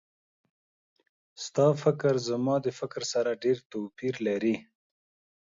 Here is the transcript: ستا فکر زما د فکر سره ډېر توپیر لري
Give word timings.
ستا 1.43 1.67
فکر 1.81 2.13
زما 2.29 2.55
د 2.65 2.67
فکر 2.79 3.01
سره 3.13 3.39
ډېر 3.43 3.57
توپیر 3.71 4.13
لري 4.27 4.55